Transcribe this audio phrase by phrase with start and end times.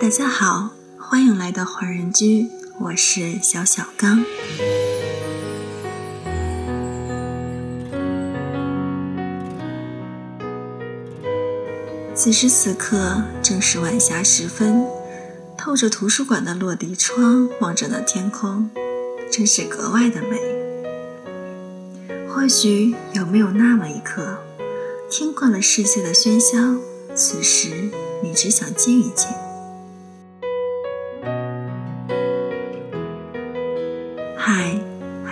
[0.00, 2.46] 大家好，欢迎来到华人居，
[2.78, 4.24] 我是小小刚。
[12.14, 14.86] 此时此刻正是晚霞时分，
[15.56, 18.70] 透着图书馆的落地窗，望着那天空，
[19.32, 20.38] 真是格外的美。
[22.28, 24.38] 或许有没有那么一刻，
[25.10, 26.76] 听惯了世界的喧嚣，
[27.16, 27.90] 此时
[28.22, 29.26] 你只想静一静。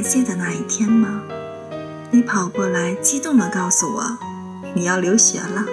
[0.00, 1.20] 还记得那一天吗？
[2.10, 4.18] 你跑过来，激动地告诉我，
[4.74, 5.66] 你要留学了。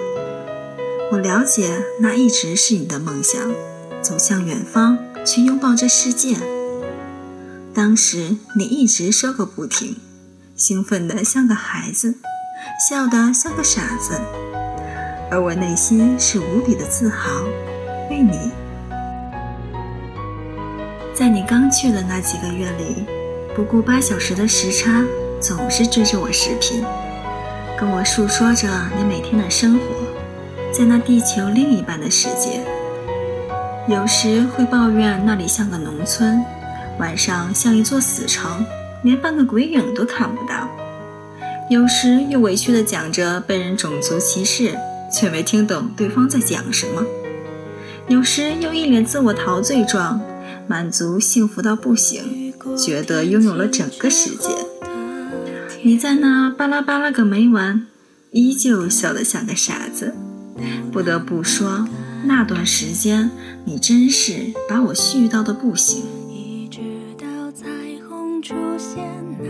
[1.10, 3.40] 我了解，那一直是你的梦想，
[4.02, 6.36] 走向远方，去拥抱这世界。
[7.72, 9.96] 当时你一直说个不停，
[10.54, 12.16] 兴奋得像个孩子，
[12.86, 14.20] 笑得像个傻子，
[15.30, 17.44] 而我内心是无比的自豪，
[18.10, 18.50] 为你。
[21.14, 23.06] 在你刚去的那几个月里，
[23.58, 25.04] 不顾八小时的时差，
[25.40, 26.84] 总是追着我视频，
[27.76, 29.84] 跟我诉说着你每天的生活。
[30.72, 32.64] 在那地球另一半的世界，
[33.88, 36.40] 有时会抱怨那里像个农村，
[37.00, 38.64] 晚上像一座死城，
[39.02, 40.68] 连半个鬼影都看不到；
[41.68, 44.78] 有时又委屈地讲着被人种族歧视，
[45.12, 47.02] 却没听懂对方在讲什么；
[48.06, 50.20] 有时又一脸自我陶醉状，
[50.68, 54.48] 满足幸福到不行，觉得拥有了整个世界。
[55.82, 57.86] 你在那巴拉巴拉个没完，
[58.32, 60.14] 依旧笑得像个傻子。
[60.92, 61.88] 不得不说，
[62.24, 63.30] 那段时间
[63.64, 66.02] 你真是把我絮叨的不行。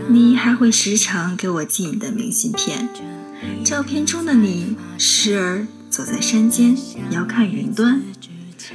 [0.07, 2.89] 你还会时常给我寄你的明信片，
[3.65, 6.77] 照片中的你时而走在山间
[7.11, 8.01] 遥看云端，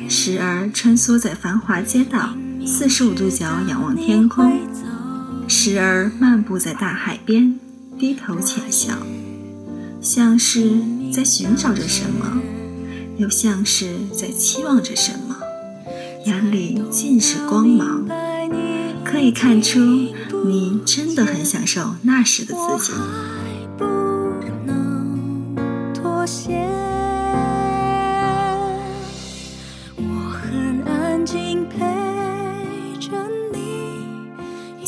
[0.08, 2.34] 时而穿梭在繁华街道，
[2.66, 4.58] 四十五度角仰望天空，
[5.48, 7.58] 时而漫步在大海边，
[7.98, 8.94] 低头浅笑。
[10.00, 10.70] 像是
[11.12, 12.40] 在寻找着什么，
[13.18, 15.36] 又像是在期望着什么，
[16.27, 18.04] 眼里尽是光芒，
[19.04, 19.78] 可以看出
[20.44, 22.92] 你真的很享受那时的自己。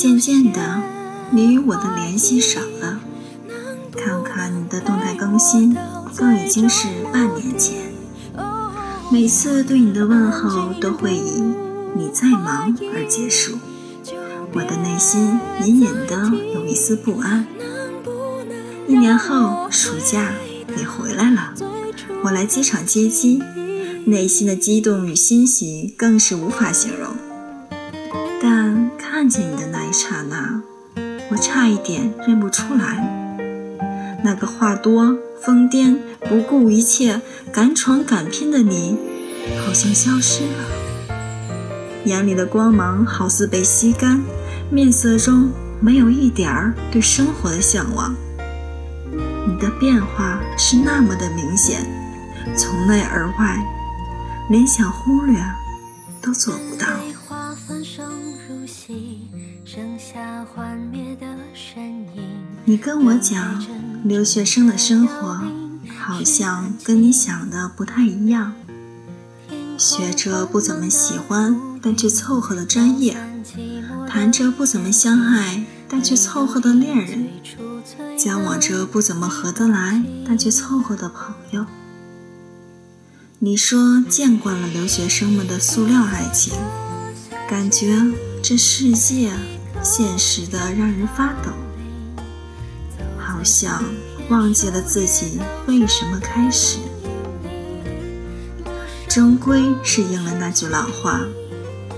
[0.07, 0.61] 渐渐的，
[1.33, 3.01] 你与我的联系少了。
[3.97, 5.77] 看看你的动态更新，
[6.15, 7.91] 更已经是半年前。
[9.11, 11.43] 每次对你的问候都会以
[11.97, 13.59] “你在忙”而结束，
[14.53, 17.45] 我的内心隐隐的有一丝不安。
[18.87, 20.31] 一年后，暑假
[20.69, 21.53] 你回来了，
[22.23, 23.43] 我来机场接机，
[24.05, 27.09] 内心的激动与欣喜更是无法形容。
[28.41, 30.61] 但看见你的那刹那，
[31.31, 33.03] 我差一点认不出来。
[34.23, 38.99] 那个话多、疯癫、不顾一切、敢闯敢拼的你，
[39.65, 41.17] 好像消失了。
[42.05, 44.23] 眼里的光芒好似被吸干，
[44.71, 48.15] 面色中没有一点儿对生活的向往。
[49.49, 51.81] 你的变化是那么的明显，
[52.55, 53.65] 从内而外，
[54.51, 55.43] 连想忽略
[56.21, 56.87] 都做不到。
[62.65, 63.65] 你跟我讲。
[64.05, 65.43] 留学生的生活
[65.99, 68.53] 好像跟你想的不太一样，
[69.77, 73.17] 学着不怎么喜欢但却凑合的专业，
[74.09, 77.29] 谈着不怎么相爱但却凑合的恋人，
[78.17, 81.67] 交往着不怎么合得来但却凑合的朋友。
[83.41, 86.55] 你说见惯了留学生们的塑料爱情，
[87.49, 88.01] 感觉
[88.49, 89.33] 这世界
[89.83, 91.51] 现实的让人发抖。
[93.19, 93.83] 好像
[94.29, 96.79] 忘记了自己为什么开始，
[99.09, 101.23] 终归是应了那句老话：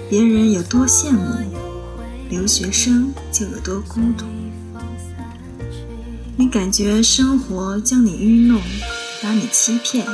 [0.08, 1.34] 别人有多羡慕，
[2.30, 4.24] 留学生就有多孤独。
[6.38, 8.58] 你感觉生活将你愚弄，
[9.22, 10.06] 把你欺骗，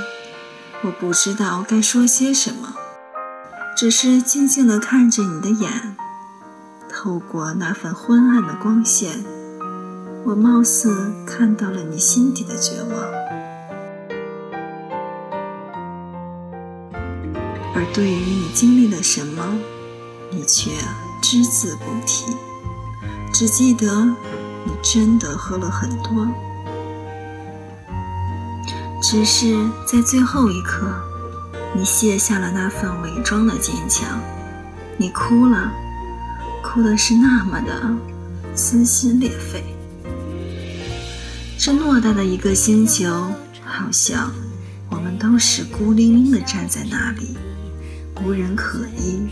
[0.82, 2.75] 我不知道该说些什么，
[3.76, 5.94] 只是静静地看着你的眼，
[7.04, 9.22] 透过那份昏暗的光线。
[10.24, 12.98] 我貌似看到了你心底的绝望，
[17.74, 19.44] 而对于你经历了什么，
[20.30, 20.70] 你却
[21.20, 22.24] 只字不提，
[23.30, 24.02] 只记得
[24.64, 26.26] 你真的喝了很多。
[29.02, 29.54] 只是
[29.86, 30.86] 在最后一刻，
[31.74, 34.08] 你卸下了那份伪装的坚强，
[34.96, 35.70] 你哭了，
[36.64, 37.94] 哭的是那么的
[38.55, 39.62] 撕心裂肺。
[41.58, 43.31] 这偌大的一个星球，
[43.62, 44.32] 好像
[44.90, 47.37] 我们都是孤零零的站在那里，
[48.25, 49.28] 无人可依。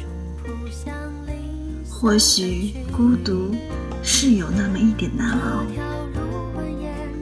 [1.88, 3.54] 或许孤独
[4.02, 5.64] 是有那么一点难熬。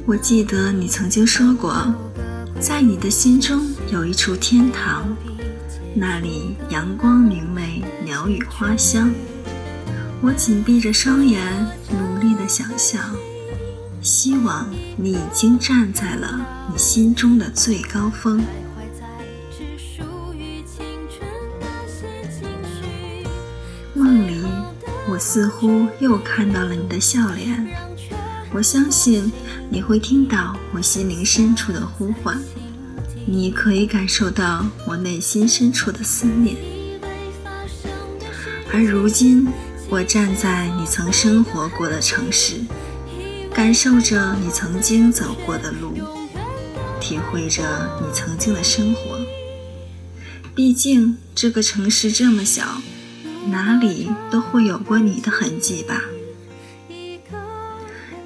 [0.06, 1.94] 我记得你曾经说过，
[2.60, 5.04] 在你的心中有一处天堂，
[5.94, 9.10] 那里阳光明媚，鸟语花香。
[10.22, 11.42] 我紧闭着双眼，
[11.90, 13.02] 努力的想象，
[14.02, 14.68] 希望
[14.98, 18.44] 你已经站在了你心中的最高峰。
[23.94, 24.44] 梦里。
[25.08, 27.66] 我似乎又看到了你的笑脸，
[28.52, 29.32] 我相信
[29.68, 32.38] 你会听到我心灵深处的呼唤，
[33.26, 36.56] 你可以感受到我内心深处的思念。
[38.72, 39.48] 而如今，
[39.90, 42.60] 我站在你曾生活过的城市，
[43.52, 45.94] 感受着你曾经走过的路，
[47.00, 47.62] 体会着
[48.00, 49.18] 你曾经的生活。
[50.54, 52.80] 毕竟，这个城市这么小。
[53.46, 56.02] 哪里都会有过你的痕迹吧？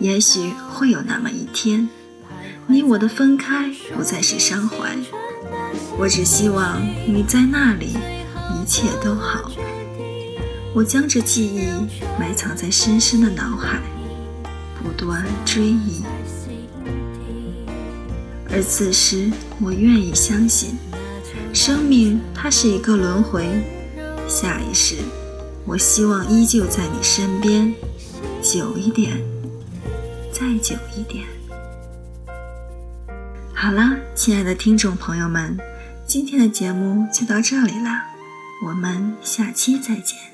[0.00, 1.88] 也许会有那么一天，
[2.66, 4.98] 你我的分开不再是伤怀。
[5.96, 7.96] 我只希望你在那里，
[8.60, 9.50] 一切都好。
[10.74, 11.68] 我将这记忆
[12.18, 13.80] 埋藏在深深的脑海，
[14.82, 16.02] 不断追忆。
[18.50, 19.30] 而此时，
[19.60, 20.76] 我愿意相信，
[21.52, 23.46] 生命它是一个轮回。
[24.26, 24.96] 下一世，
[25.64, 27.72] 我希望依旧在你身边，
[28.42, 29.22] 久一点，
[30.32, 31.24] 再久一点。
[33.54, 35.56] 好了，亲爱的听众朋友们，
[36.04, 37.90] 今天的节目就到这里了，
[38.66, 40.33] 我们下期再见。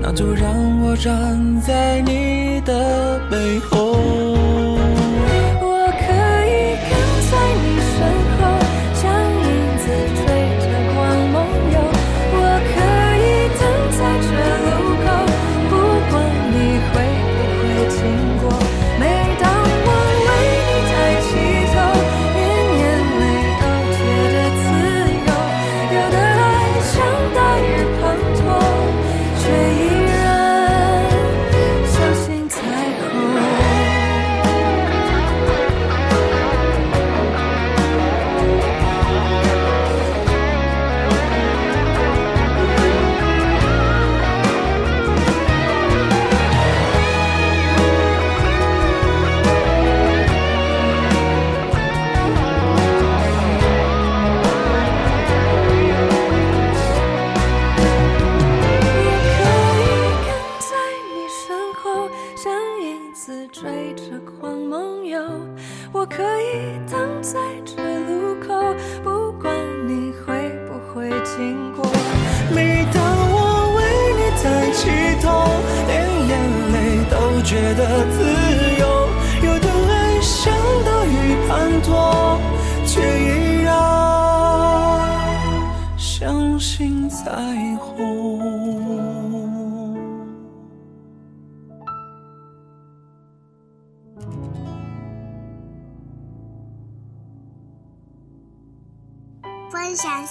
[0.00, 3.92] 那就让我站在你的背后，
[5.60, 6.04] 我可
[6.46, 6.90] 以跟
[7.30, 8.27] 在你身后。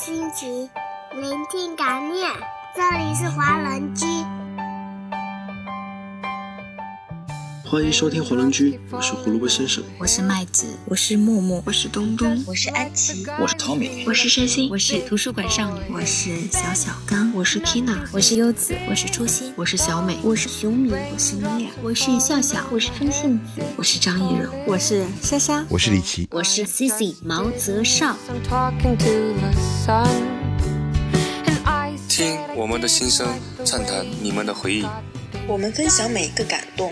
[0.07, 0.69] 心情，
[1.11, 2.31] 聆听感念。
[2.73, 4.05] 这里是华人居，
[7.69, 28.15] 欢迎收听华人居，我是胡萝卜先生，我是麦子，我是木木，我是东东，我是安琪，我是 Tommy，我是山心，我是图书馆少女，我是小小刚，我是 Tina，我是优子，我是初心，我是小美，我是熊米，我是米娅，我是笑笑，我是风信子，我是张艺柔，我是莎莎，我是李琦，我是 Cici 毛泽少。
[32.07, 33.27] 听我们的心声，
[33.65, 34.85] 畅谈你们的回忆。
[35.45, 36.91] 我们分享每一个感动，